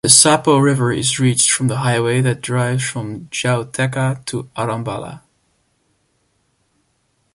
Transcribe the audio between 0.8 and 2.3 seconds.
is reached by the highway